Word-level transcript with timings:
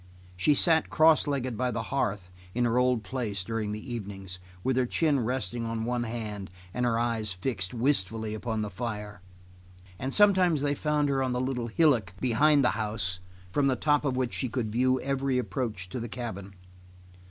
She 0.35 0.55
sat 0.55 0.89
cross 0.89 1.27
legged 1.27 1.55
by 1.55 1.69
the 1.69 1.83
hearth 1.93 2.31
in 2.55 2.65
her 2.65 2.79
old 2.79 3.03
place 3.03 3.43
during 3.43 3.71
the 3.71 3.93
evenings 3.93 4.39
with 4.63 4.75
her 4.75 4.87
chin 4.87 5.19
resting 5.19 5.63
on 5.63 5.85
one 5.85 6.05
hand 6.05 6.49
and 6.73 6.87
her 6.87 6.97
eyes 6.97 7.33
fixed 7.33 7.71
wistfully 7.71 8.33
upon 8.33 8.61
the 8.63 8.71
fire; 8.71 9.21
and 9.99 10.11
sometimes 10.11 10.61
they 10.61 10.73
found 10.73 11.07
her 11.09 11.21
on 11.21 11.33
the 11.33 11.39
little 11.39 11.67
hillock 11.67 12.13
behind 12.19 12.63
the 12.63 12.69
house, 12.71 13.19
from 13.51 13.67
the 13.67 13.75
top 13.75 14.03
of 14.03 14.17
which 14.17 14.33
she 14.33 14.49
could 14.49 14.71
view 14.71 14.99
every 15.01 15.37
approach 15.37 15.87
to 15.89 15.99
the 15.99 16.09
cabin. 16.09 16.55